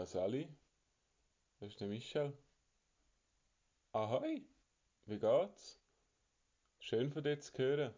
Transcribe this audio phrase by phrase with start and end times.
[0.00, 0.48] Ja, Sally,
[1.58, 2.32] das ist der Michel.
[3.92, 4.46] Ahoi,
[5.04, 5.78] wie geht's?
[6.78, 7.92] Schön von dir zu hören.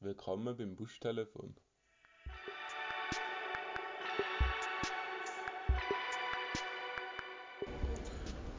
[0.00, 1.54] Willkommen beim Buschtelefon.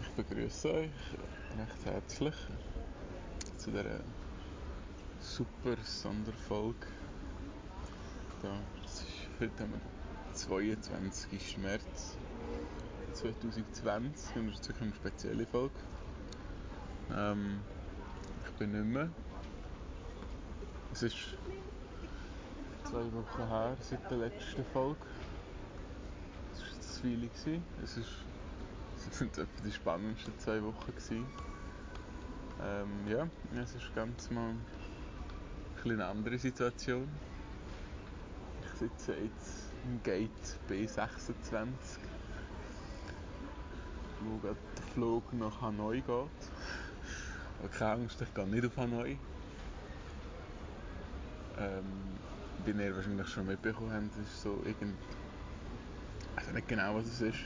[0.01, 0.91] Ich begrüße euch
[1.57, 2.35] recht herzlich
[3.57, 4.03] zu dieser
[5.19, 6.85] super Sonderfolge.
[8.43, 9.03] Da, ist
[9.39, 9.81] heute wir
[10.35, 11.57] 22.
[11.57, 12.19] März
[13.15, 15.73] 2020 und es ist wirklich eine spezielle Folge.
[17.15, 17.59] Ähm,
[18.45, 19.09] ich bin nicht mehr.
[20.91, 21.15] Es ist
[22.83, 24.97] zwei Wochen her seit der letzten Folge.
[26.53, 27.27] Es war das Weile.
[27.27, 27.63] gewesen.
[27.83, 28.11] Es, ist,
[29.11, 30.91] sind etwa die spannendsten zwei Wochen.
[30.91, 31.25] Gewesen.
[32.63, 33.27] Ähm, ja,
[33.61, 34.65] es ist ganz mal ein
[35.91, 37.07] eine andere Situation.
[38.61, 40.29] Ich sitze jetzt im Gate
[40.69, 41.65] B26,
[44.25, 47.71] wo gerade der Flug nach Hanoi geht.
[47.77, 49.17] Keine Angst, ich gehe nicht auf Hanoi.
[51.57, 51.83] Ähm,
[52.65, 54.95] wie ihr wahrscheinlich schon mitbekommen habt, ist so irgend...
[56.37, 57.39] Ich weiß nicht genau, was es ist.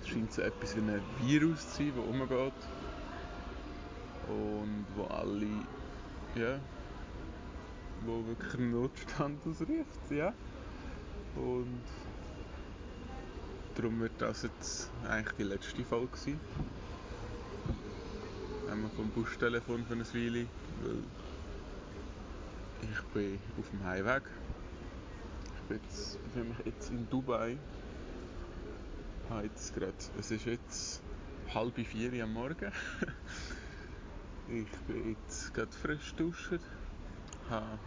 [0.00, 2.52] Es scheint so etwas wie ein Virus zu sein, das umgeht.
[4.28, 5.46] Und wo alle...
[6.34, 6.58] Ja...
[8.04, 10.32] Wo wirklich einen Notstand ausruft, ja.
[11.36, 11.82] Und...
[13.76, 16.40] Darum wird das jetzt eigentlich die letzte Folge sein.
[18.70, 20.46] Einmal vom Bustelefon für eine Weile,
[20.82, 21.02] weil
[22.90, 24.22] ich bin auf dem Heimweg.
[25.56, 27.58] Ich bin jetzt, befinde mich jetzt in Dubai.
[29.42, 31.02] Jetzt grad, es ist jetzt
[31.52, 32.72] halb vier am Morgen.
[34.48, 36.60] ich bin jetzt gerade frisch duschen.
[37.50, 37.78] Habe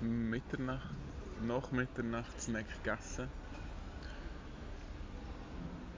[0.00, 0.94] Mitternacht,
[1.42, 3.28] nach Mitternachtssnack gegessen.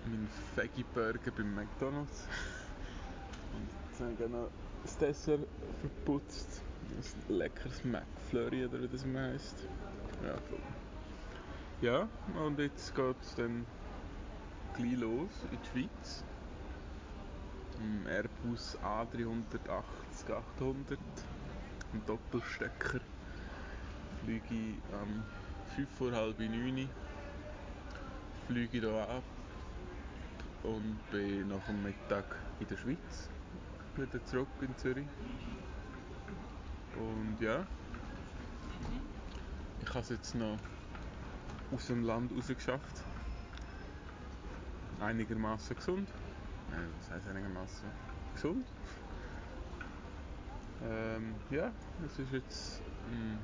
[0.08, 2.26] Meinen Veggie Burger beim McDonalds.
[3.54, 4.48] Und jetzt habe ich noch
[4.82, 5.46] das Dessert
[5.80, 6.62] verputzt.
[7.28, 9.68] Ein leckeres McFlurry oder wie das immer heisst.
[10.24, 10.58] Ja, voll.
[11.82, 12.08] Ja,
[12.42, 13.66] und jetzt geht es dann
[14.74, 16.24] gleich los in die Schweiz.
[17.78, 20.98] Im Airbus A380 800,
[21.92, 23.00] ein Doppelstecker,
[24.24, 25.22] fliege ich am
[25.76, 26.88] 5 vor halb 9
[28.46, 29.22] fliege ich hier ab
[30.62, 32.24] und bin nach dem Mittag
[32.60, 33.28] in der Schweiz
[33.96, 35.06] wieder zurück in Zürich.
[36.96, 37.66] Und ja,
[39.80, 40.56] ich habe es jetzt noch
[41.72, 43.04] aus dem Land raus geschafft.
[45.00, 46.08] Einigermaßen gesund.
[46.72, 47.88] Äh, was heißt einigermaßen?
[48.34, 48.66] Gesund.
[50.82, 51.70] Ähm, ja,
[52.04, 53.38] es ist jetzt ähm,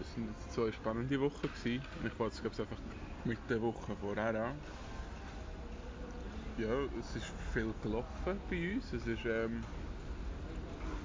[0.00, 1.82] es sind jetzt zwei spannende Wochen gewesen.
[2.04, 2.76] Ich wollte es einfach
[3.24, 4.54] mit der Woche vorher an.
[6.58, 6.68] Ja,
[7.00, 8.92] es ist viel gelaufen bei uns.
[8.92, 9.64] Es ist, ähm,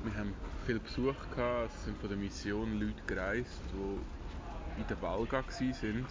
[0.03, 0.33] wir haben
[0.65, 1.71] viel Besuch gehabt.
[1.73, 6.05] Es sind von der Mission Leute gereist, die in der Valga waren.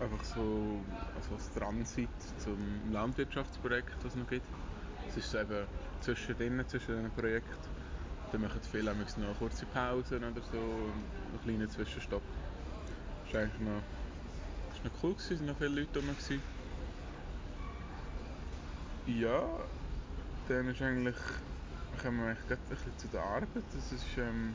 [0.00, 0.80] Einfach so
[1.14, 2.08] also als Transit
[2.38, 2.58] zum
[2.92, 4.46] Landwirtschaftsprojekt, das es noch gibt.
[5.08, 5.66] Es ist so eben
[6.00, 7.68] zwischendrin, zwischen den Projekten.
[8.32, 12.22] Da machen viele noch kurze Pausen oder so, einen kleinen Zwischenstopp.
[13.24, 13.82] Das ist eigentlich noch,
[14.76, 16.16] ist noch cool es waren noch viele Leute rum.
[19.06, 19.42] Ja,
[20.48, 21.16] dann ist eigentlich,
[22.02, 23.48] kommen wir eigentlich gleich zu der Arbeit.
[23.72, 24.54] Das ist, ähm,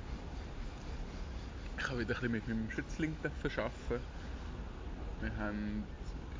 [1.78, 4.04] ich habe wieder ein mit meinem Schützling arbeiten.
[5.22, 5.84] Wir haben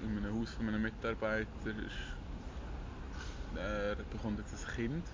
[0.03, 2.16] in einem Haus von einem Mitarbeiter, ist,
[3.56, 5.06] er bekommt jetzt ein Kind.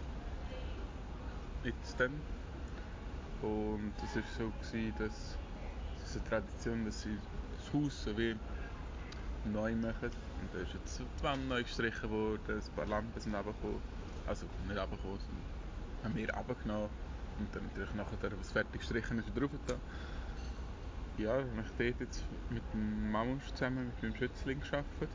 [1.64, 2.14] Jetzt dann.
[3.42, 5.38] Und es war so, gewesen, dass
[6.04, 7.18] es eine Tradition, dass sie
[7.58, 8.36] das Haus so wie
[9.48, 10.12] neu machen.
[10.42, 13.82] Und da ist jetzt die Wand neu gestrichen worden, ein paar Lampen sind runtergekommen.
[14.28, 16.90] Also nicht runtergekommen, sondern haben wir runtergenommen.
[17.40, 19.76] Und dann natürlich nachher, was fertig gestrichen ist, drauf da.
[21.18, 25.10] Ja, habe ich dort jetzt mit dem Mamus zusammen, mit meinem Schützling gearbeitet.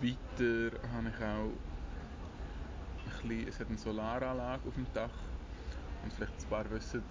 [0.00, 1.52] Weiter habe ich auch
[3.22, 5.10] ein bisschen, es hat eine Solaranlage auf dem Dach.
[6.02, 7.02] Und vielleicht ein paar wissen,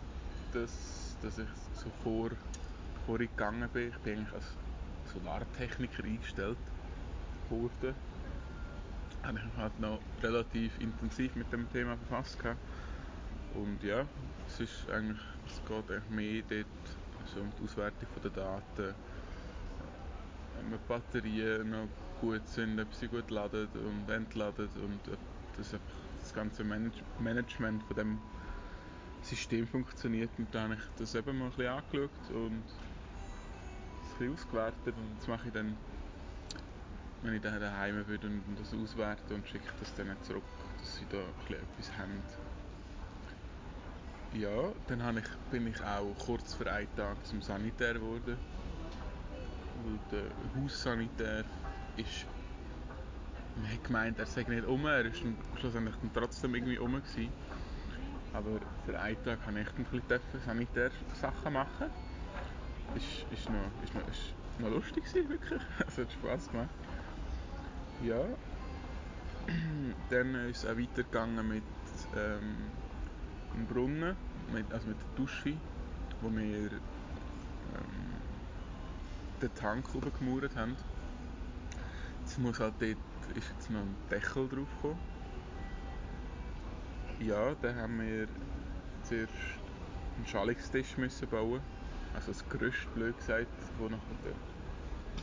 [0.53, 2.31] dass, dass ich so vor,
[3.05, 4.45] bevor ich gegangen bin, ich bin eigentlich als
[5.13, 6.57] Solartechniker eingestellt
[7.49, 7.95] worden.
[9.23, 12.59] Habe ich mich halt noch relativ intensiv mit dem Thema befasst gehabt.
[13.55, 14.05] Und ja,
[14.47, 16.67] es ist eigentlich, es geht eigentlich mehr dort
[17.21, 18.95] also um die Auswertung der Daten,
[20.59, 21.87] ob die Batterien noch
[22.21, 25.19] gut sind, ob sie gut laden und entladen und ob
[25.57, 25.75] das,
[26.19, 28.19] das ganze Manage Management von dem
[29.21, 32.63] System funktioniert und dann habe ich das eben mal ein bisschen angeschaut und
[34.17, 35.75] bisschen ausgewertet und das mache ich dann,
[37.21, 40.43] wenn ich dann daheim bin und das auswerte und schicke das dann zurück,
[40.79, 41.17] dass sie da
[41.55, 42.21] etwas haben.
[44.33, 48.37] Ja, dann ich, bin ich auch kurz vor einem Tag zum Sanitär geworden.
[49.83, 51.43] Weil der Haussanitär
[51.97, 52.25] ist
[53.55, 55.11] man hat gemeint, er sei nicht um, er war
[55.59, 57.01] schlussendlich dann trotzdem irgendwie um.
[58.33, 61.91] Aber für einen Tag habe ich ein bisschen Sanitär-Sachen machen.
[62.95, 65.61] Ist, ist, noch, ist, noch, ist noch lustig gewesen, wirklich.
[65.87, 66.69] Es hat Spass gemacht.
[68.03, 68.23] Ja.
[70.09, 71.63] Dann ist es auch weitergegangen mit
[72.15, 72.71] ähm,
[73.67, 74.15] Brunnen,
[74.51, 75.53] mit, also mit der Dusche,
[76.21, 76.79] wo wir ähm,
[79.41, 80.77] den Tank hochgemauert haben.
[82.21, 82.97] Jetzt muss halt dort
[83.35, 84.99] ist jetzt noch ein Deckel drauf gekommen.
[87.19, 88.27] Ja, dann haben wir
[89.03, 89.31] zuerst
[90.17, 91.61] einen Schalungstisch müssen bauen.
[92.13, 94.01] Also das Gerüst, blöd gesagt, wo nachher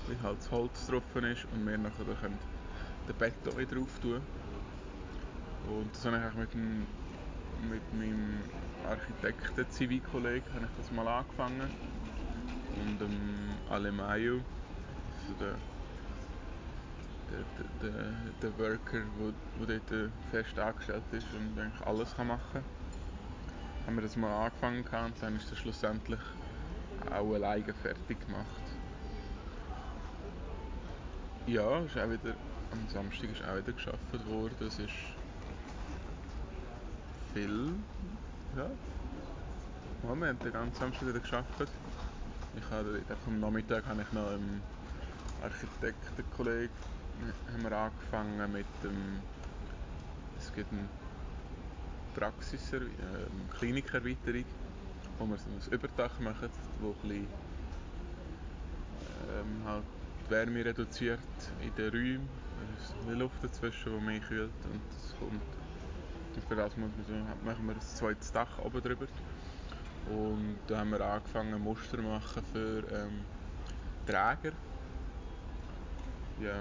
[0.09, 2.39] der, halt das Holz drauf ist und wir nachher können
[3.09, 4.21] den Beton drauf tun.
[5.69, 6.87] Und das habe ich mit, dem,
[7.69, 8.41] mit meinem
[8.89, 11.71] Architekten-Zivilkollegen das mal angefangen.
[12.81, 15.55] Und dem Alemayo, also der
[17.31, 19.03] der, der, der Worker,
[19.69, 22.65] der dort fest angestellt ist und eigentlich alles machen kann.
[23.87, 26.21] Haben wir das mal angefangen und dann ist das schlussendlich
[27.09, 28.47] auch alleine fertig gemacht.
[31.47, 32.35] Ja, ist auch wieder,
[32.73, 34.55] am Samstag ist auch wieder geschafft worden.
[34.61, 34.91] Es ist
[37.35, 37.73] viel.
[38.57, 38.71] Ja.
[40.03, 41.49] Moment, den ganzen Samstag wieder geschafft.
[42.57, 44.63] Ich habe, am Nachmittag habe ich noch einen
[45.43, 46.71] Architektenkollegen
[47.53, 49.21] haben wir angefangen mit dem,
[50.39, 50.89] es gibt eine
[52.15, 52.81] Praxis, äh,
[53.59, 54.45] Klinikerweiterung,
[55.21, 56.49] wo wir so ein Überdach machen,
[56.81, 57.27] wo ein bisschen,
[59.29, 59.85] ähm, halt
[60.27, 61.21] die Wärme reduziert
[61.61, 62.29] in den Räumen.
[62.79, 65.43] Es ist eine Luft dazwischen, die mehr kühlt und es kommt.
[66.35, 69.07] Und für das muss man so, machen wir ein zweites Dach oben drüber.
[70.09, 73.21] Und da haben wir angefangen Muster machen für ähm,
[74.07, 74.57] Träger.
[76.41, 76.61] Ja,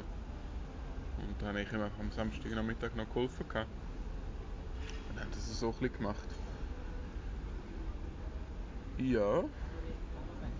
[1.18, 3.48] und da habe ich am Samstagnachmittag noch geholfen.
[3.48, 3.70] Gehabt.
[5.10, 6.28] Und haben das so ein gemacht.
[9.02, 9.44] Ja,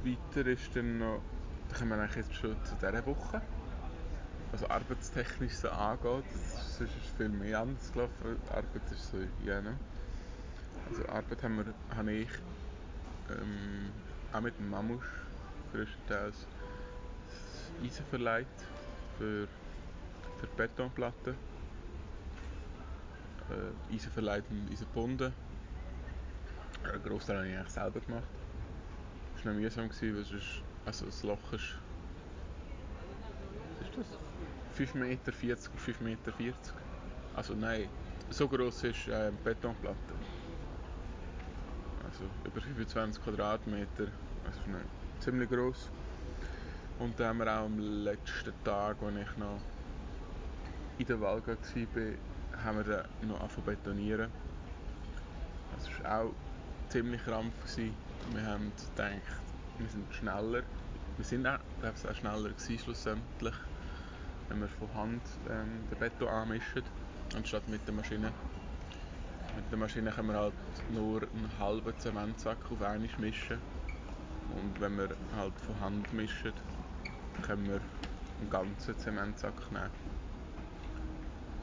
[0.06, 1.22] weiter ist dann noch,
[1.68, 3.42] da kommen wir eigentlich jetzt schon zu dieser Woche.
[4.54, 6.24] Also arbeitstechnisch so angeht,
[6.78, 8.38] sonst ist viel mehr anders gelaufen.
[8.50, 9.78] Arbeit ist so, ja, ne?
[10.90, 11.66] Also Arbeit haben wir,
[11.98, 12.30] habe ich
[13.30, 13.92] ähm,
[14.32, 15.04] auch mit dem Mamusch
[15.74, 16.48] größtenteils
[17.84, 18.48] Eisen verleiht
[19.18, 19.48] für
[20.40, 21.36] für die Betonplatte.
[23.50, 25.34] Äh, Eisen verleiht und Eisen gebunden.
[26.84, 28.24] Einen Großteil habe ich eigentlich selber gemacht.
[29.36, 31.78] Das war noch mühsam, weil es ist, also das Loch ist,
[33.80, 34.18] was ist das?
[34.74, 36.74] 5 Meter 40 auf 5 Meter 40.
[37.36, 37.88] Also nein,
[38.30, 39.98] so groß ist äh, Betonplatte.
[42.06, 44.08] Also über 25 Quadratmeter.
[44.46, 44.86] Also nein,
[45.20, 45.90] ziemlich groß.
[47.00, 49.60] Und dann haben wir auch am letzten Tag, als ich noch
[50.98, 51.56] in der Wahl war,
[52.66, 54.32] haben wir dann noch angefangen betonieren.
[55.76, 56.34] Das war auch
[56.90, 57.54] ziemlich krampf.
[57.62, 57.94] Gewesen.
[58.34, 59.22] Wir haben gedacht,
[59.78, 60.64] wir sind schneller.
[61.18, 63.54] Wir sind auch, auch schneller gewesen, schlussendlich,
[64.48, 66.84] wenn wir von Hand ähm, den Beton anmischen,
[67.36, 68.32] anstatt mit der Maschine.
[69.56, 70.54] Mit der Maschine können wir halt
[70.92, 73.58] nur einen halben Zementsack auf einmal mischen.
[74.56, 76.54] Und wenn wir halt von Hand mischen,
[77.44, 77.82] können wir
[78.40, 79.92] einen ganzen Zementsack nehmen.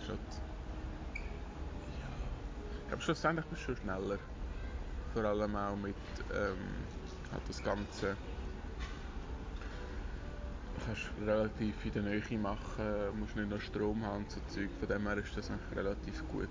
[0.05, 0.19] Statt
[2.91, 3.01] ja.
[3.01, 4.19] Schlussendlich bist du schon schneller.
[5.17, 5.95] Vor allem auch mit
[6.35, 6.59] ähm,
[7.33, 8.19] halt das Ganze
[10.85, 14.69] kannst relativ in der Nähe machen, musst nicht noch Strom haben und so Zeug.
[14.79, 16.51] Von dem her ist das eigentlich relativ gut.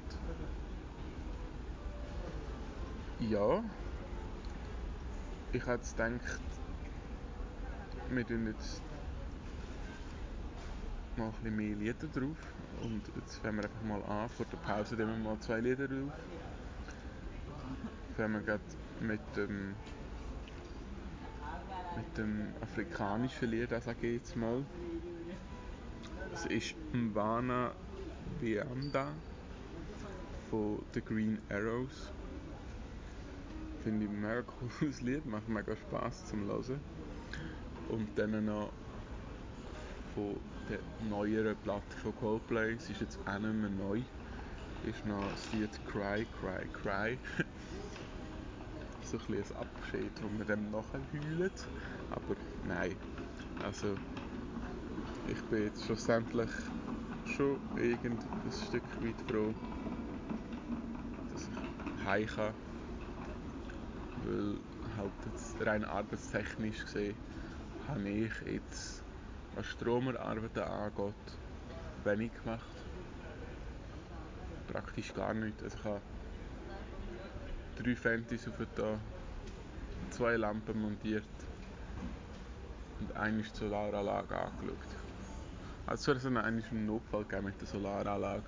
[3.20, 3.64] Ja,
[5.54, 6.40] ich hätte gedacht,
[8.10, 8.82] wir tun jetzt
[11.18, 12.38] noch ein bisschen mehr Lieder drauf.
[12.82, 14.28] Und jetzt fangen wir einfach mal an.
[14.30, 16.12] Vor der Pause nehmen wir mal zwei Lieder drauf.
[18.16, 18.60] Fangen wir
[19.02, 19.76] mit dem,
[21.98, 24.64] mit dem afrikanischen Lied sage ich jetzt mal.
[26.32, 27.74] Das ist Mwana
[28.40, 29.10] Bianda
[30.50, 32.14] von The Green Arrows.
[33.84, 36.80] Finde ich ein mega cooles Lied, macht mega Spaß zum Hören.
[37.90, 38.72] Und dann noch
[40.14, 40.38] von
[40.70, 40.80] der
[41.10, 42.76] neueren Platte von Coldplay.
[42.76, 44.02] Es ist jetzt auch nicht mehr neu.
[44.86, 47.18] Ist noch das Lied Cry, Cry, Cry.
[49.20, 51.52] so ein, bisschen ein Abschied, wo wir dann nachher heulen.
[52.12, 52.36] Aber
[52.68, 52.96] nein,
[53.64, 53.96] also
[55.28, 56.50] ich bin jetzt schlussendlich
[57.26, 59.54] schon irgend ein Stück weit froh,
[61.34, 62.54] dass ich heim kann.
[64.26, 64.58] Weil
[64.98, 67.16] halt jetzt rein arbeitstechnisch gesehen
[67.88, 69.04] habe ich jetzt,
[69.56, 71.14] was Stromerarbeiten angeht,
[72.04, 72.66] wenig gemacht.
[74.68, 75.64] Praktisch gar nichts.
[75.64, 76.02] Also ich habe
[77.76, 78.98] drei Fentis auf da,
[80.12, 81.24] zwei Lampen montiert
[83.00, 84.78] und eine Solaranlage angeschaut.
[85.88, 88.44] Also es hat einen Notfall mit der Solaranlage,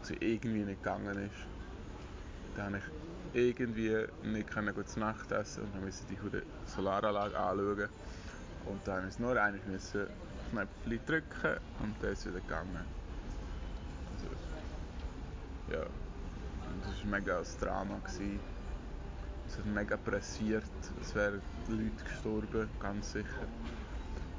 [0.00, 1.46] was irgendwie nicht gegangen ist.
[2.56, 2.84] Da habe ich
[3.34, 7.88] irgendwie nicht gut zu Nacht essen und dann musste ich die Solaranlage anschauen.
[8.66, 10.06] Und dann musste ich nur einmal müssen
[10.52, 12.86] Knöpfchen drücken und dann ist es wieder gegangen.
[14.14, 17.98] Also, ja, und das war mega ein Drama.
[17.98, 18.53] Gewesen.
[19.58, 20.64] Hat mega pressiert,
[21.00, 23.46] es wären Leute gestorben, ganz sicher.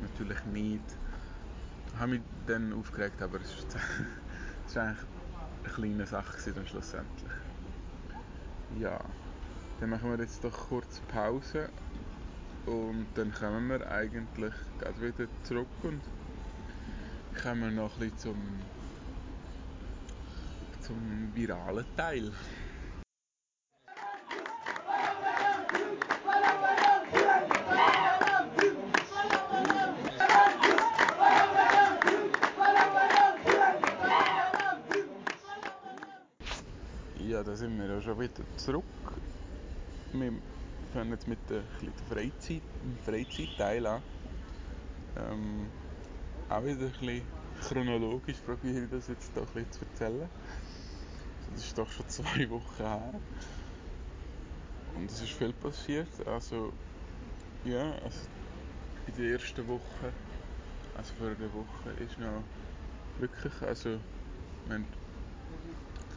[0.02, 0.84] Natürlich nicht
[1.96, 4.98] ich habe mich dann aufgeregt, aber es war eigentlich
[5.64, 7.32] eine kleine Sache dann schlussendlich.
[8.78, 9.00] Ja,
[9.80, 11.70] dann machen wir jetzt doch kurz Pause
[12.66, 16.02] und dann kommen wir eigentlich gerade wieder zurück und
[17.42, 18.60] kommen noch ein bisschen zum,
[20.82, 22.34] zum viralen Teil.
[38.16, 38.84] Ja wieder zurück.
[40.14, 40.34] Wir
[40.94, 41.64] fangen jetzt mit der,
[42.10, 44.02] Freizeit, dem Freizeitteil an.
[45.18, 45.68] Ähm,
[46.50, 47.22] auch wieder ein bisschen
[47.62, 50.30] chronologisch probiere ich das jetzt doch ein zu erzählen.
[51.52, 53.14] Das ist doch schon zwei Wochen her.
[54.96, 56.08] Und es ist viel passiert.
[56.26, 56.72] Also,
[57.64, 58.20] ja, also
[59.08, 60.14] in der ersten Woche,
[60.98, 62.44] also vor einer Woche, ist noch
[63.20, 64.00] wirklich, also,
[64.68, 64.86] wir haben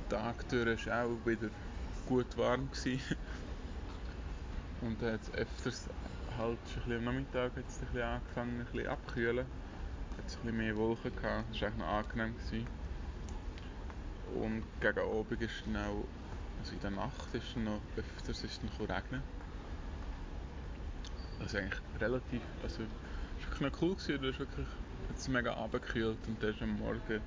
[0.08, 1.50] Tag durch auch wieder
[2.08, 2.70] gut warm.
[2.70, 3.00] Gewesen.
[4.80, 5.88] Und dann hat es öfters
[6.38, 9.46] halt schon ein am Nachmittag hat's ein bisschen angefangen ein bisschen abkühlen.
[10.16, 11.44] Hat es ein bisschen mehr Wolken gehabt.
[11.52, 12.34] Das war eigentlich noch angenehm.
[12.36, 12.66] Gewesen.
[14.34, 16.04] Und gegen Abend ist dann auch,
[16.60, 19.22] also in der Nacht ist dann noch öfters ist dann regnen.
[21.40, 24.66] Also eigentlich relativ, also es war wirklich noch cool gewesen, da wirklich,
[25.08, 27.22] hat es mega abgekühlt und dann ist am Morgen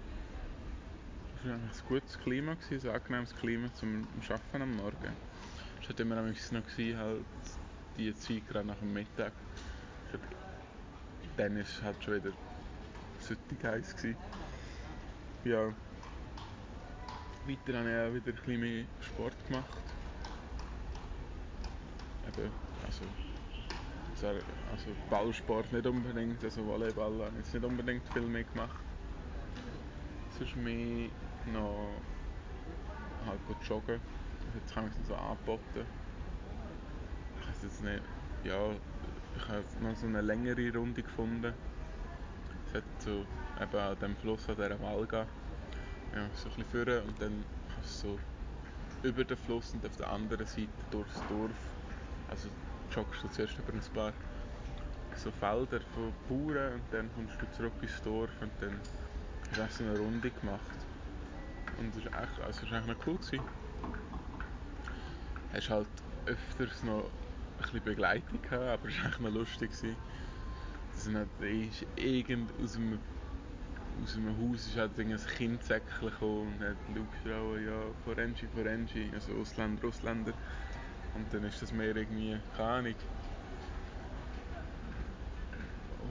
[1.44, 5.16] es war ein gutes Klima, ein angenehmes Klima zum Arbeiten am Morgen.
[5.82, 7.26] Es war immer noch halt
[7.98, 9.34] die Zeit gerade nach dem Mittag.
[11.38, 12.32] Dann war es halt schon wieder
[13.20, 13.96] süttig heiß.
[15.46, 15.74] Ja.
[17.48, 19.82] Weiter habe ich auch wieder ein bisschen mehr Sport gemacht.
[22.28, 22.52] Eben,
[22.86, 23.04] also,
[24.72, 28.80] also Ballsport nicht unbedingt, also Volleyball habe ich jetzt nicht unbedingt viel mehr gemacht.
[30.38, 31.10] Sonst mehr
[31.48, 31.90] noch
[33.26, 34.00] halt joggen.
[34.54, 35.86] Jetzt haben wir es so angeboten.
[37.40, 38.02] Ich weiß jetzt nicht,
[38.44, 38.72] ja,
[39.38, 41.54] ich habe noch so eine längere Runde gefunden.
[42.68, 43.26] Es hat so
[43.62, 45.26] eben an dem Fluss, an dieser Walga,
[46.16, 47.44] ja, so ein bisschen führen und dann
[47.74, 48.20] kannst du so
[49.04, 51.52] über den Fluss und auf der anderen Seite durchs Dorf,
[52.30, 52.50] also
[52.92, 54.14] joggst du zuerst über ein paar
[55.16, 58.80] so Felder von Bauern und dann kommst du zurück ins Dorf und dann
[59.58, 60.91] hast du eine Runde gemacht.
[61.82, 63.18] Und es war echt, also eigentlich noch cool.
[63.18, 63.44] Gewesen.
[65.52, 65.88] Hast halt
[66.28, 69.72] öfters noch ein bisschen Begleitung gehabt, aber es war eigentlich noch lustig.
[69.72, 69.96] Gewesen.
[70.94, 73.00] Das ist irgend aus dem,
[74.04, 76.78] aus dem Haus ist halt ein Kindsäckchen gekommen und hat
[77.24, 80.34] geschrien, ja, Forengi, Forengi, also Ausländer, Ausländer.
[81.16, 82.96] Und dann ist das mehr irgendwie, keine Ahnung,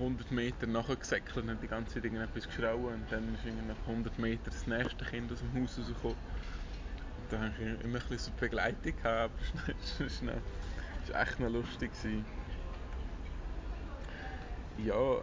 [0.00, 4.44] 100 Meter nachgesäckelt und die ganze Zeit irgendetwas geschrauen und dann ist nach 100 Metern
[4.46, 6.16] das nächste Kind aus dem Haus rausgekommen.
[6.16, 9.30] Und da hatte ich immer ein bisschen so Begleitung, gehabt, aber
[10.06, 10.22] es
[11.12, 11.92] war echt noch lustig.
[11.92, 12.24] Gewesen.
[14.78, 15.20] Ja,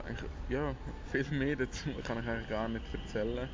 [0.50, 0.76] ja,
[1.12, 3.50] viel mehr dazu kann ich eigentlich gar nicht erzählen.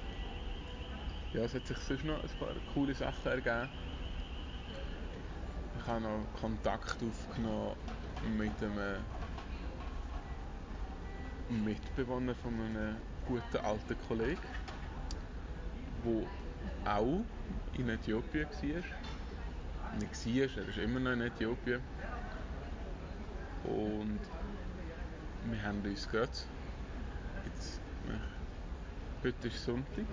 [1.34, 3.70] Ja, es hat sich sonst noch ein paar coole Sachen ergeben.
[5.80, 7.75] Ich habe noch Kontakt aufgenommen
[8.38, 8.98] mit einem
[11.54, 12.96] Mitbewohner von einem
[13.28, 14.38] guten alten Kollegen,
[16.04, 17.24] der auch
[17.78, 18.84] in Äthiopien war.
[20.00, 21.82] Nicht war, er ist immer noch in Äthiopien.
[23.64, 24.20] Und
[25.46, 26.30] wir haben uns gerade,
[27.46, 27.80] jetzt,
[29.24, 30.06] heute ist Sonntag,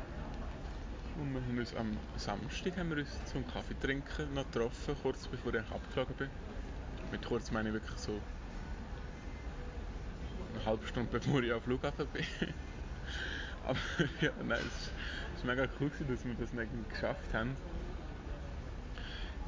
[1.21, 5.27] und wir haben uns am Samstag haben wir uns zum Kaffee trinken noch getroffen, kurz
[5.27, 6.31] bevor ich abgeflogen bin.
[7.11, 8.21] mit kurz meine ich wirklich so
[10.61, 12.25] eine halbe Stunde bevor ich am Flughafen bin.
[13.64, 13.79] Aber
[14.21, 14.59] ja, nein,
[15.37, 17.57] es war mega cool, dass wir das nicht geschafft haben.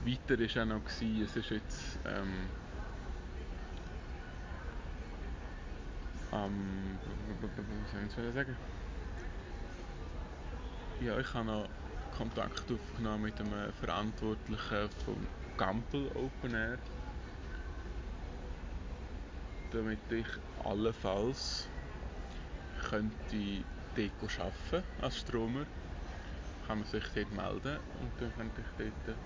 [0.05, 2.49] Weiter war auch noch, es ist jetzt ähm,
[6.33, 6.99] ähm,
[7.41, 8.57] was soll ich sagen?
[11.01, 11.69] Ja, ich habe noch
[12.17, 15.27] Kontakt aufgenommen mit einem Verantwortlichen vom
[15.57, 16.79] Gampel Open Air,
[19.73, 20.27] damit ich
[20.65, 21.67] allenfalls
[22.89, 23.65] könnte
[23.97, 25.67] dort arbeiten als Stromer.
[26.67, 29.17] Kann man sich dort melden und dann könnte ich dort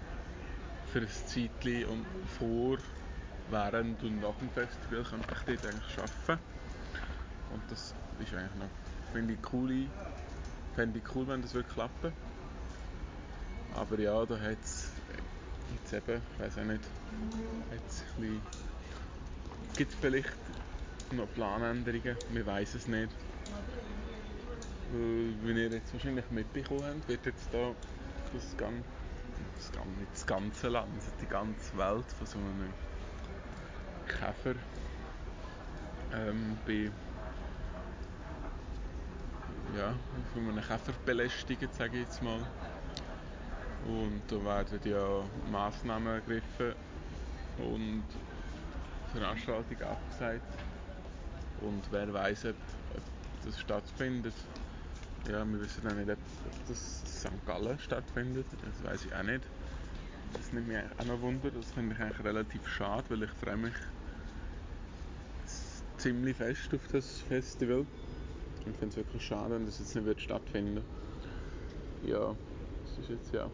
[0.93, 2.07] für ein Zeitchen und
[2.38, 2.79] vor,
[3.50, 6.43] während und nach dem Festival könnte ich dort eigentlich arbeiten.
[7.53, 8.71] Und das ist eigentlich noch,
[9.12, 9.87] finde ich, cool,
[10.75, 12.12] fände ich cool, wenn das würde klappen.
[13.75, 14.91] Aber ja, da hat es
[15.75, 16.85] jetzt eben, ich weiß auch nicht,
[17.71, 18.41] hat's ein
[19.76, 20.33] gibt es vielleicht
[21.12, 23.11] noch Planänderungen, wir wissen es nicht.
[24.92, 27.73] Wie ihr jetzt wahrscheinlich mitbekommen habt, wird jetzt da
[28.33, 28.83] das, Gan
[29.56, 32.73] das, Gan nicht das ganze Land, also die ganze Welt von so einem
[34.06, 34.54] Käfer
[36.14, 36.90] ähm, bei
[39.76, 39.95] ja,
[40.33, 40.92] von einem Käfer
[41.75, 42.40] sage ich jetzt mal.
[43.87, 46.75] Und da werden ja Massnahmen ergriffen
[47.59, 48.04] und
[49.13, 50.43] Veranstaltungen abgesagt.
[51.61, 52.57] Und wer weiß, ob,
[52.95, 53.03] ob
[53.45, 54.35] das stattfindet.
[55.31, 56.19] Ja, wir wissen auch nicht, ob,
[56.69, 57.47] das St.
[57.47, 58.47] Gallen stattfindet.
[58.65, 59.43] Das weiß ich auch nicht.
[60.33, 61.51] Das nimmt mich auch noch Wunder.
[61.51, 63.75] Das finde ich eigentlich relativ schade, weil ich freue mich
[65.97, 67.87] ziemlich fest auf das Festival.
[68.61, 70.83] Ich finde es wirklich schade, wenn das jetzt nicht wird stattfinden
[72.04, 72.35] Ja,
[72.85, 73.50] es ist jetzt ja.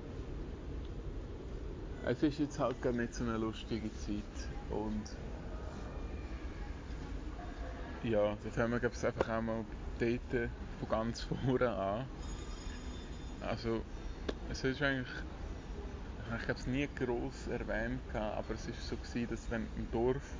[2.05, 4.24] Es ist jetzt halt gar nicht so eine lustige Zeit
[4.70, 5.03] und
[8.04, 9.64] ja, da fangen wir glaube ich einfach auch mal
[9.98, 12.06] dort von ganz vorne an.
[13.40, 13.82] Also
[14.50, 15.08] es ist eigentlich,
[16.36, 19.90] ich habe es nie groß erwähnt, aber es ist so gewesen, dass wenn du im
[19.90, 20.34] Dorf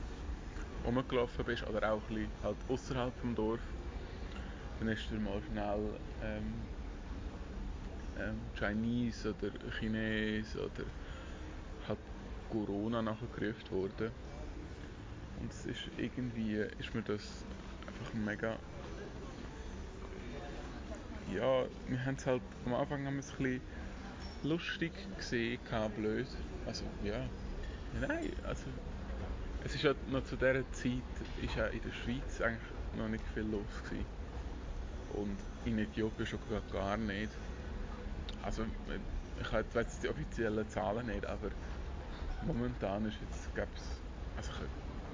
[0.85, 3.61] rumgelaufen bist oder auch ein bisschen halt außerhalb vom Dorf
[4.79, 5.79] dann ist er mal schnell
[6.25, 6.55] ähm,
[8.19, 10.85] ähm, Chinese oder Chines oder
[11.89, 11.99] hat
[12.51, 14.11] Corona nachgerufen worden.
[15.43, 17.45] Und es ist irgendwie, ist mir das
[17.87, 18.57] einfach mega
[21.35, 23.61] ja, wir haben es halt am Anfang haben wir es ein bisschen
[24.43, 25.59] lustig gesehen,
[25.97, 26.27] blöd.
[26.67, 27.25] Also ja,
[28.01, 28.65] nein, also
[29.65, 31.03] es ist ja noch zu dieser Zeit
[31.43, 32.61] ist ja in der Schweiz eigentlich
[32.97, 34.05] noch nicht viel los gewesen
[35.15, 36.41] und in Äthiopien schon
[36.73, 37.33] gar nicht.
[38.43, 38.65] Also
[39.41, 41.51] ich weiß jetzt die offiziellen Zahlen nicht, aber
[42.47, 44.01] momentan ist jetzt, gab's,
[44.37, 44.53] also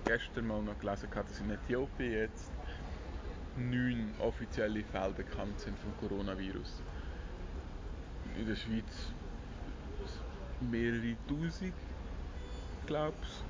[0.08, 2.50] gestern mal noch gelesen, dass in Äthiopien jetzt
[3.56, 6.80] neun offizielle Fälle bekannt sind vom Coronavirus.
[8.38, 9.12] In der Schweiz
[10.60, 11.74] mehrere Tausend,
[12.86, 13.44] glaube ich.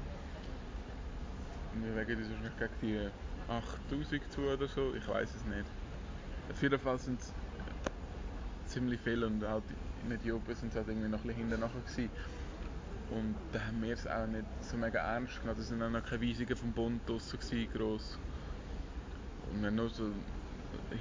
[1.80, 3.08] Wir wegen uns wahrscheinlich gegen die
[3.48, 5.66] 8000 zu oder so, ich weiß es nicht.
[6.50, 7.32] Auf jeden Fall sind es
[8.66, 9.62] ziemlich viele und halt
[10.04, 12.10] in Äthiopien sind sie halt irgendwie noch ein bisschen hinten nachher gewesen.
[13.10, 15.58] Und da haben wir es auch nicht so mega ernst genommen.
[15.58, 17.38] Da sind auch noch keine Weisungen vom Bund draussen
[17.72, 18.18] gross.
[19.50, 20.10] Und wir haben nur so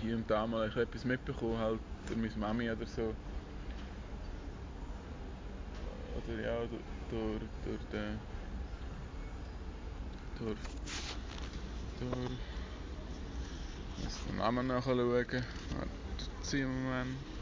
[0.02, 3.14] hier und da mal etwas mitbekommen, halt durch meine Mami oder so.
[6.16, 8.20] Oder ja, durch, durch, durch den...
[10.40, 10.58] durch...
[12.00, 12.32] durch
[13.98, 15.10] ich muss den Namen nachschauen.
[15.10, 15.44] Warten
[16.44, 17.37] Sie einen Moment.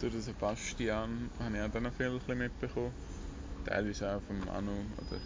[0.00, 2.92] Durch den Sebastian habe ich auch noch viel mitbekommen.
[3.64, 5.20] Teilweise auch von Manu oder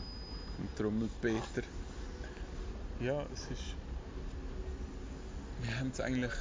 [0.57, 1.63] vom Trommelpeter.
[3.01, 3.75] Ja, es ist...
[5.61, 6.33] Wir haben es eigentlich...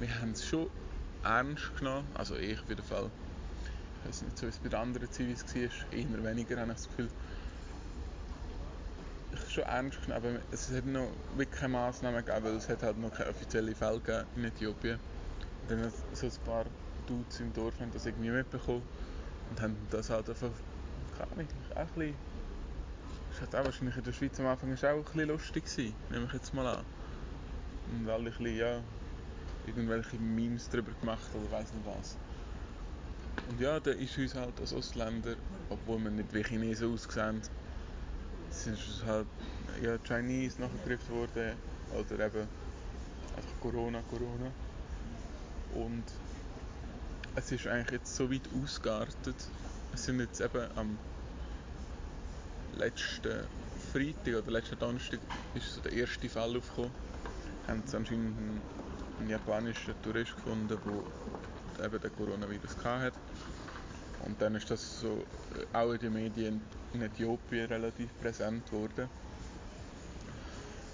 [0.00, 0.68] Wir haben es schon
[1.22, 2.06] ernst genommen.
[2.14, 3.10] Also ich auf jeden Fall.
[4.02, 5.62] Ich weiß nicht, so wie es bei den anderen Zivis war.
[5.92, 7.08] Eher weniger, habe ich das Gefühl
[9.48, 12.98] schon ernst genommen, aber es hat noch wirklich keine Massnahmen gegeben, weil es hat halt
[12.98, 14.98] noch keine offiziellen Fälle in Äthiopien.
[15.68, 16.64] Und dann so ein paar
[17.06, 18.82] Dudes im Dorf haben das irgendwie mitbekommen
[19.50, 20.50] und haben das halt einfach,
[21.16, 22.14] keine Ahnung, auch ein bisschen,
[23.30, 26.26] das hat auch wahrscheinlich in der Schweiz am Anfang auch ein bisschen lustig gewesen, nehme
[26.26, 26.84] ich jetzt mal an.
[27.92, 28.80] Und alle ein bisschen, ja,
[29.66, 32.16] irgendwelche Memes darüber gemacht oder weiß nicht was.
[33.48, 35.36] Und ja, da ist uns halt als Ausländer,
[35.70, 37.40] obwohl wir nicht wie Chinesen aussehen,
[38.50, 39.26] sind halt
[39.82, 41.52] ja, Chinese nachgegriffen worden
[41.92, 42.48] oder eben
[43.36, 44.50] einfach Corona, Corona.
[45.74, 46.04] Und
[47.36, 49.36] es ist eigentlich jetzt so weit ausgeartet,
[49.92, 50.98] es sind jetzt eben am
[52.78, 53.44] letzten
[53.92, 55.20] Freitag oder letzten Donnerstag
[55.54, 56.90] ist so der erste Fall aufgekommen.
[57.68, 60.78] Haben sie anscheinend einen, japanischen Tourist gefunden,
[61.78, 63.18] der eben den Coronavirus hatte.
[64.26, 65.24] Und dann ist das so
[65.72, 66.60] auch in den Medien
[66.92, 69.08] in Äthiopien relativ präsent geworden.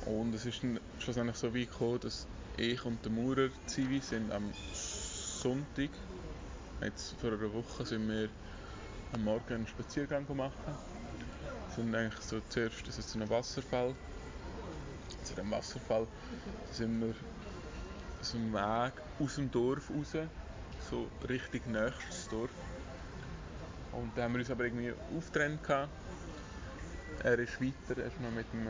[0.07, 0.61] Und es ist
[1.01, 2.27] schlussendlich so weit gekommen, dass
[2.57, 4.45] ich und der Maurer Zivi sind am
[5.43, 5.91] Sonntag,
[6.85, 8.29] jetzt vor einer Woche, sind wir
[9.13, 10.57] am Morgen einen Spaziergang gemacht.
[11.75, 13.95] Sind eigentlich so zuerst, das ist so ein Wasserfall.
[15.25, 16.07] Zu dem Wasserfall
[16.71, 17.15] sind wir
[18.21, 20.13] so einen Weg aus dem Dorf raus,
[20.91, 22.51] so richtig nächstes Dorf.
[23.93, 25.61] Und da haben wir uns aber irgendwie aufgetrennt.
[27.23, 28.67] Er ist weiter, er ist noch mit dem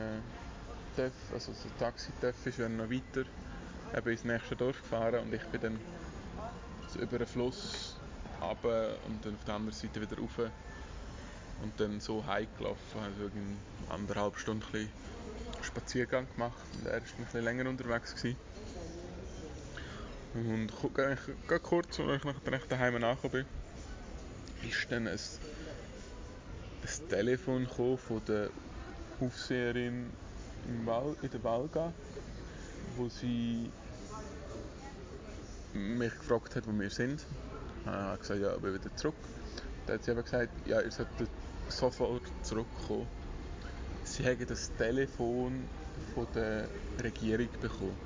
[0.97, 3.25] TÜV, also so Taxi-TÜV ist er noch weiter
[3.97, 5.79] eben ins nächste Dorf gefahren und ich bin dann
[7.01, 7.97] über den Fluss
[8.43, 10.39] runter und dann auf der anderen Seite wieder rauf
[11.63, 13.57] und dann so heimgelaufen, also in
[13.89, 14.89] anderthalb Stunden
[15.63, 18.37] Spaziergang gemacht und er war ein bisschen länger unterwegs gewesen.
[20.35, 23.47] Und gerade kurz, als ich nachher daheim angekommen
[24.61, 28.49] bin, ist dann ein, ein Telefon von der
[29.21, 30.11] Aufseherin
[30.67, 31.93] im Val, in der Valga,
[32.97, 33.71] wo sie
[35.75, 37.25] mich gefragt hat, wo wir sind.
[37.85, 39.15] Ich habe gesagt, ja, ich bin wieder zurück.
[39.87, 41.29] Dann hat sie eben gesagt, ja, ihr solltet
[41.69, 43.07] sofort zurückkommen.
[44.05, 45.65] Sie haben das Telefon
[46.15, 46.69] von der
[47.03, 47.97] Regierung bekommen.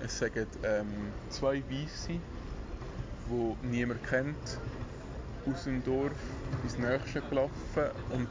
[0.00, 2.20] Es sagen ähm, zwei Weisse,
[3.28, 4.58] die niemand kennt,
[5.50, 6.12] aus dem Dorf
[6.62, 8.28] ins Nächste gelaufen und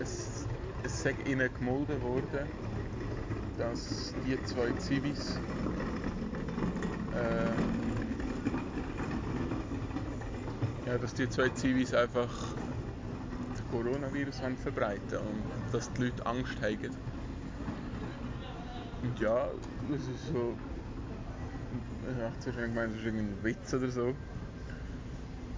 [0.00, 0.46] es,
[0.82, 2.48] es sei ihnen gemolden worden,
[3.58, 5.38] dass die zwei Zivis
[7.14, 7.46] äh,
[10.83, 12.28] ja, dass die zwei Zivis einfach
[13.50, 16.96] das Coronavirus haben verbreiten und dass die Leute Angst haben.
[19.02, 19.48] Und ja,
[19.90, 20.54] das ist so.
[22.08, 24.14] Ich habe zuerst gemeint, das ist irgendein Witz oder so.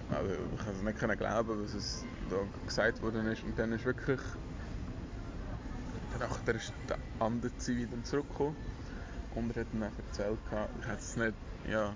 [0.09, 3.43] Aber ich kann es nicht glauben, was es da gesagt worden ist.
[3.43, 4.19] Und dann ist wirklich.
[6.19, 8.55] Nachher ist der andere Zivil dann zurückgekommen
[9.37, 10.39] und er hat dann erzählt,
[10.81, 11.33] ich hätte es nicht,
[11.69, 11.93] ja,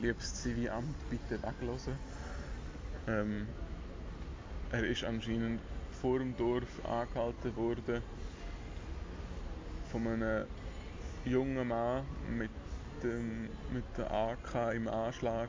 [0.00, 1.94] liebes Zivilamt, bitte weglassen.
[3.06, 3.46] Ähm,
[4.72, 5.60] er ist anscheinend
[6.00, 8.02] vor dem Dorf angehalten worden
[9.90, 10.46] von einem
[11.24, 12.04] jungen Mann
[12.36, 12.50] mit
[13.02, 15.48] dem, mit der AK im Anschlag.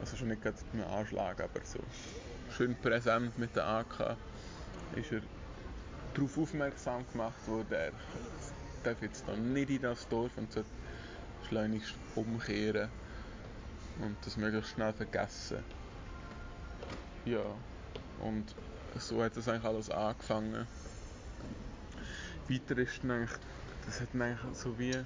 [0.00, 1.78] Also schon nicht gerade im Anschlag, aber so
[2.56, 4.16] schön präsent mit der AK
[4.96, 5.20] ist er
[6.14, 7.92] darauf aufmerksam gemacht worden, er
[8.82, 10.68] darf jetzt dann nicht in das Dorf und sollte
[11.48, 12.88] schleunigst umkehren
[14.00, 15.58] und das möglichst schnell vergessen.
[17.24, 17.44] Ja,
[18.20, 18.54] und
[18.98, 20.66] so hat das eigentlich alles angefangen.
[22.48, 23.38] Weiter ist dann eigentlich,
[23.86, 25.04] das hat dann eigentlich so wie, ja,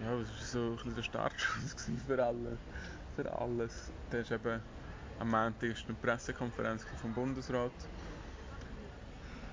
[0.00, 1.76] das war so ein bisschen der Startschuss
[2.06, 2.58] für alle,
[3.16, 3.90] für alles.
[4.10, 4.60] Da ist eben,
[5.18, 7.72] am Montag eine Pressekonferenz vom Bundesrat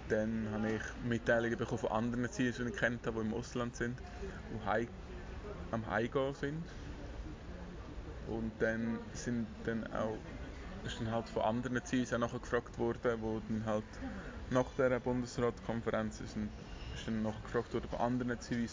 [0.10, 3.76] dann habe ich Mitteilungen bekommen von anderen Zielen, die ich kennt habe, die im Ausland
[3.76, 4.00] sind,
[4.54, 4.88] die heim,
[5.72, 6.64] am Heimgehen sind.
[8.28, 10.18] Und dann sind dann auch
[10.88, 13.86] ist dann halt von anderen Zielen auch nachher gefragt worden, wo dann halt
[14.50, 16.50] nach der Bundesratkonferenz ist, dann,
[16.96, 18.70] ist dann noch gefragt worden von anderen Zielen,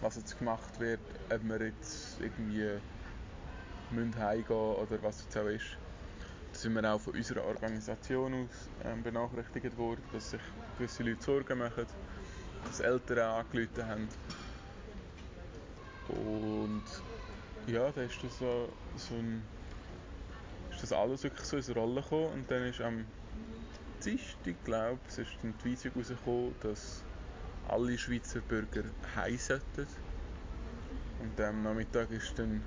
[0.00, 2.68] was jetzt gemacht wird, ob wir jetzt irgendwie
[3.90, 5.78] müssen heimgehen oder was jetzt auch ist
[6.52, 10.40] sind wir auch von unserer Organisation aus ähm, benachrichtigt worden, dass sich
[10.76, 11.86] gewisse Leute Sorgen machen,
[12.64, 14.08] dass Eltern angerufen haben.
[16.08, 16.82] Und
[17.66, 19.42] ja, da ist das so, so ein,
[20.78, 23.04] ist das alles wirklich so ins Rollen gekommen und dann ist am
[24.04, 27.02] Dienstag, glaube ich, ist dann die Weisung rausgekommen, dass
[27.68, 28.84] alle Schweizer Bürger
[29.16, 29.88] heim sollten.
[31.20, 32.62] Und am Nachmittag ist dann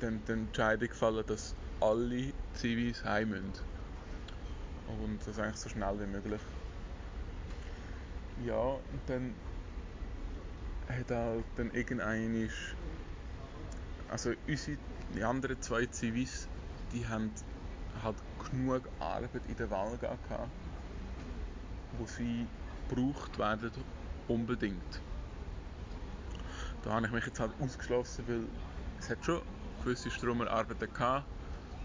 [0.00, 3.52] dann die Entscheidung gefallen, dass alle Zivis heim müssen.
[4.86, 6.42] Und das eigentlich so schnell wie möglich.
[8.44, 9.34] Ja, und dann
[10.88, 12.50] hat halt dann irgendein
[14.10, 14.76] also unsere
[15.14, 16.48] die anderen zwei Zivis,
[16.92, 17.32] die haben
[18.02, 18.16] halt
[18.50, 20.50] genug Arbeit in der Wahl gehabt,
[21.98, 22.46] wo sie
[22.88, 23.70] gebraucht werden
[24.28, 25.00] unbedingt.
[26.82, 28.42] Da habe ich mich jetzt halt ausgeschlossen, weil
[28.98, 29.42] es hat schon
[29.84, 31.26] gewisse Stromerarbeiten gehabt,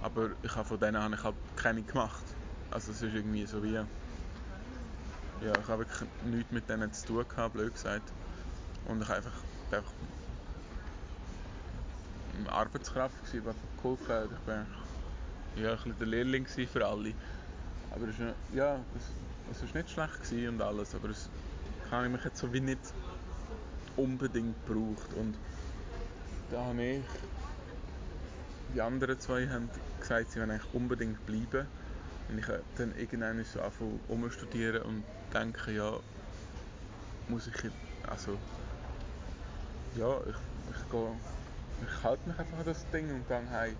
[0.02, 2.24] aber ich habe von denen habe ich halt keine gemacht.
[2.72, 3.86] Also es ist irgendwie so wie, ja,
[5.42, 8.14] ich habe wirklich nichts mit denen zu tun gehabt, blöd gesagt.
[8.86, 9.92] Und ich habe einfach, einfach
[12.50, 14.30] Arbeitskraft, die geholfen hat.
[14.32, 14.66] Ich war
[15.56, 17.14] ja, ein bisschen der Lehrling für alle.
[17.92, 21.30] Aber es war, ja, es, es nicht schlecht und alles, aber es
[21.92, 22.80] habe ich mich jetzt so wie nicht
[23.96, 25.14] unbedingt gebraucht.
[25.14, 25.36] Und
[26.52, 27.04] da habe ich,
[28.74, 29.70] die anderen zwei haben
[30.00, 31.68] gesagt, sie wollen eigentlich unbedingt bleiben.
[32.28, 32.46] Und ich
[32.78, 36.00] dann irgendwann so anfangen umstudieren und denke, ja,
[37.30, 37.72] muss ich,
[38.10, 38.38] also,
[39.96, 40.36] ja, ich,
[40.76, 41.10] ich gehe,
[41.84, 43.76] ich halte mich einfach an das Ding und gehe heim.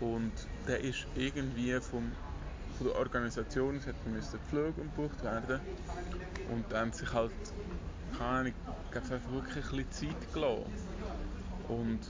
[0.00, 0.32] Und
[0.66, 2.12] der ist irgendwie vom,
[2.78, 3.98] von der Organisation, es hätte
[4.50, 5.60] Flug umgebucht werden
[6.52, 7.32] und dann sich halt,
[8.18, 8.52] keine Ahnung,
[8.94, 10.64] einfach wirklich ein bisschen Zeit gelassen.
[11.68, 12.00] Und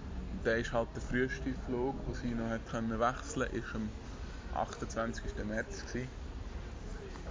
[0.44, 3.88] der ist halt der früheste Flug, den sie noch hat können wechseln ist am
[4.54, 5.22] 28.
[5.44, 6.08] März gewesen.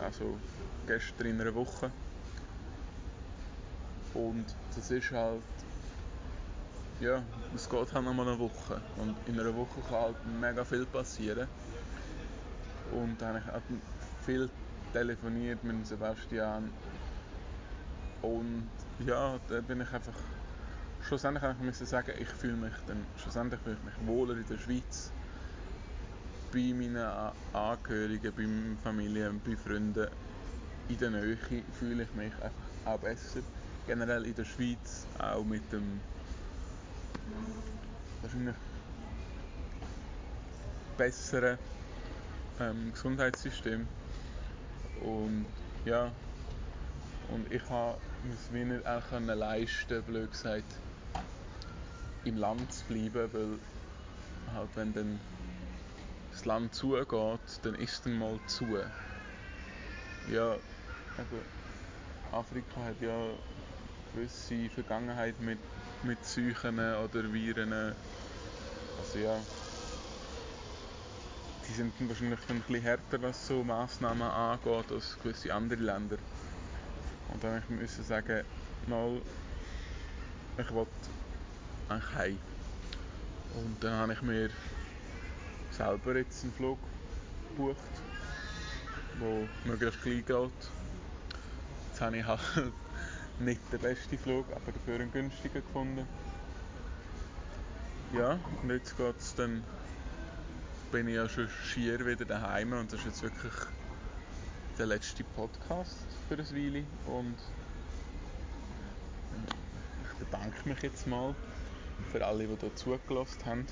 [0.01, 0.37] Also
[0.87, 1.91] gestern in einer Woche.
[4.13, 5.41] Und das ist halt,
[7.01, 7.23] ja,
[7.55, 8.79] es geht halt nochmal eine Woche.
[8.97, 11.47] Und in einer Woche kann halt mega viel passieren.
[12.91, 14.49] Und dann habe ich auch viel
[14.93, 16.69] telefoniert mit Sebastian.
[18.21, 18.69] Und
[19.05, 20.13] ja, da bin ich einfach,
[21.01, 24.57] schlussendlich habe ich sagen, ich fühle mich dann, schlussendlich fühle ich mich wohler in der
[24.59, 25.11] Schweiz.
[26.53, 30.07] Bei meinen Angehörigen, bei meiner Familie, bei Freunden
[30.87, 31.37] in der Nähe
[31.79, 32.51] fühle ich mich einfach
[32.85, 33.39] auch besser
[33.87, 35.99] generell in der Schweiz auch mit dem
[38.21, 38.55] wahrscheinlich
[40.97, 41.57] besseren
[42.59, 43.87] ähm, Gesundheitssystem.
[45.01, 45.45] Und
[45.85, 46.11] ja.
[47.29, 47.97] Und ich habe
[48.31, 50.63] es mir nicht auch können leisten blöd gesagt
[52.23, 53.57] im Land zu bleiben weil
[54.53, 55.19] halt wenn dann
[56.31, 58.65] das Land zugeht dann ist es dann mal zu.
[60.31, 60.55] Ja
[61.17, 61.41] eben
[62.31, 63.17] Afrika hat ja
[64.13, 65.59] gewisse Vergangenheit mit,
[66.03, 67.73] mit Seuchen oder Viren.
[67.73, 69.37] Also ja,
[71.67, 76.17] die sind wahrscheinlich ein bisschen härter, was so Massnahmen angeht, als gewisse andere Länder.
[77.31, 78.43] Und dann musste ich sagen,
[78.87, 79.21] mal,
[80.57, 80.91] ich wollte
[81.89, 82.39] eigentlich heim.
[83.55, 84.49] Und dann habe ich mir
[85.71, 86.79] selber jetzt einen Flug
[87.49, 87.77] gebucht,
[89.19, 90.51] der möglichst klein geht.
[91.89, 92.41] Jetzt habe ich halt
[93.45, 96.07] nicht der beste Flug, aber dafür einen günstigen gefunden.
[98.13, 99.63] Ja, und jetzt geht's dann,
[100.91, 103.53] bin ich ja schon schier wieder daheim und das ist jetzt wirklich
[104.77, 107.35] der letzte Podcast für ein Weile und
[110.03, 111.33] ich bedanke mich jetzt mal
[112.11, 113.65] für alle, die hier zugelassen haben.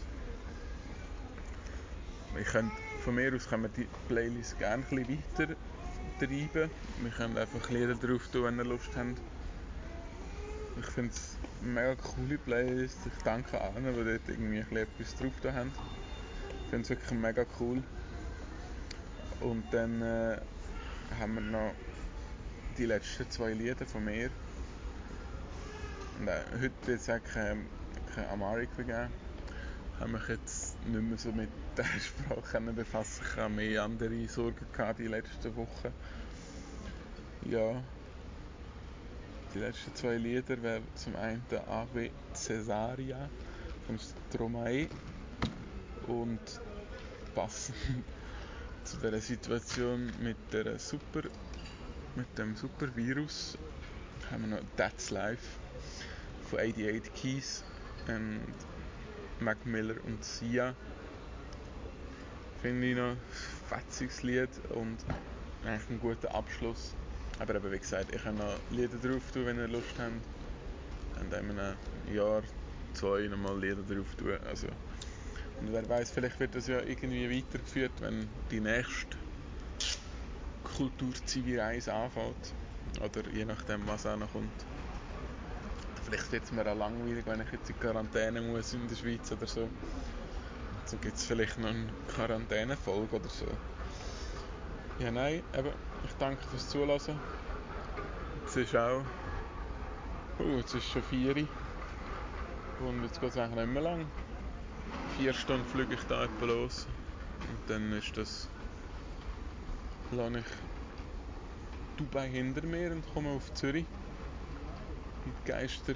[2.40, 2.72] Ich könnt,
[3.04, 5.56] von mir aus können wir die Playlist gerne ein bisschen weiter
[6.20, 6.72] treiben.
[7.02, 9.20] Wir können einfach Lieder drauf tun, wenn ihr Lust habt.
[10.78, 12.98] Ich finde es eine mega coole Playlist.
[13.06, 15.72] Ich danke allen, die dort irgendwie etwas drauf haben.
[16.64, 17.84] Ich finde es wirklich mega cool.
[19.42, 20.38] Und dann äh,
[21.20, 21.74] haben wir noch
[22.78, 24.30] die letzten zwei Lieder von mir.
[26.20, 27.66] Und äh, heute es auch kein,
[28.14, 29.10] kein Amharic geben.
[29.94, 33.24] Ich habe mich jetzt nicht mehr so mit dieser Sprache befassen.
[33.30, 35.94] Ich habe mehr andere Sorgen gehabt die letzten Wochen.
[37.46, 37.82] Ja,
[39.54, 43.30] die letzten zwei Lieder wären zum einen Ave Caesaria
[43.88, 44.88] von Stromae
[46.08, 46.40] und
[47.34, 47.76] passend
[48.84, 51.22] zu der Situation mit der Super
[52.16, 53.58] mit dem Supervirus.
[54.30, 55.58] Haben wir noch That's Life
[56.50, 57.64] von 88 Keys
[58.08, 58.42] und
[59.40, 60.76] Mac Miller und Sia.
[62.62, 63.18] Finde ich noch ein
[63.68, 64.98] fetziges Lied und
[65.66, 66.94] eigentlich ein guter Abschluss
[67.40, 70.12] aber eben, wie gesagt, ich kann noch Lieder drauf tun, wenn ihr Lust habt.
[71.20, 71.76] Und in einem
[72.14, 72.44] Jahr,
[72.94, 74.38] zwei nochmal Lieder drauf tun.
[74.48, 74.68] Also,
[75.60, 79.18] und wer weiß, vielleicht wird das ja irgendwie weitergeführt, wenn die nächste
[80.78, 82.54] Kulturzivi-Reise anfängt.
[83.02, 84.50] Oder je nachdem, was auch noch kommt.
[86.06, 89.32] Vielleicht wird es mir auch langweilig, wenn ich jetzt in Quarantäne muss in der Schweiz
[89.32, 89.70] oder so.
[90.86, 93.46] So gibt es vielleicht noch eine Quarantänefolge oder so.
[95.00, 95.72] Ja, nein, eben,
[96.06, 97.20] ich danke fürs Zuhören.
[98.46, 99.04] Es ist auch.
[100.40, 101.48] Uh, jetzt ist schon 4
[102.80, 104.06] Und jetzt geht es eigentlich nicht mehr lang.
[105.18, 106.88] Vier Stunden fliege ich da etwa los.
[107.42, 108.50] Und dann ist das.
[110.12, 110.46] lasse ich
[111.98, 113.86] Dubai hinter mir und komme auf Zürich.
[115.26, 115.96] In Geister.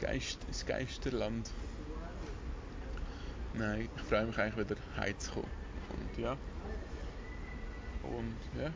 [0.00, 1.50] Geist, ins Geisterland.
[3.54, 5.48] Nein, ich freue mich eigentlich wieder heimzukommen.
[5.90, 6.36] Und ja.
[8.02, 8.70] Und ja,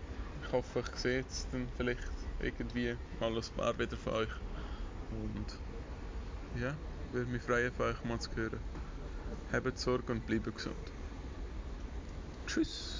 [0.48, 2.00] ich hoffe, ich sehe jetzt dann vielleicht
[2.40, 4.30] irgendwie mal ein paar wieder von euch.
[5.10, 5.58] Und
[6.60, 6.74] ja,
[7.12, 8.60] Würde mich freuen, von euch mal zu hören.
[9.52, 10.92] Habt Sorge und bleibt gesund.
[12.46, 12.97] Tschüss.